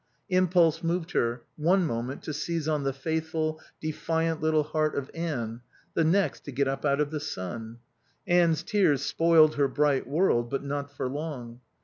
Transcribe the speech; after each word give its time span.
Impulse 0.29 0.81
moved 0.81 1.11
her, 1.11 1.43
one 1.57 1.85
moment, 1.85 2.23
to 2.23 2.33
seize 2.33 2.67
on 2.67 2.83
the 2.83 2.91
faithful, 2.91 3.61
defiant 3.79 4.41
little 4.41 4.63
heart 4.63 4.95
of 4.95 5.11
Anne, 5.13 5.61
the 5.93 6.03
next, 6.03 6.39
to 6.43 6.51
get 6.51 6.67
up 6.67 6.83
out 6.83 6.99
of 6.99 7.11
the 7.11 7.19
sun. 7.19 7.77
Anne's 8.25 8.63
tears 8.63 9.03
spoiled 9.03 9.57
her 9.57 9.67
bright 9.67 10.07
world; 10.07 10.49
but 10.49 10.63
not 10.63 10.91
for 10.91 11.07
long. 11.07 11.61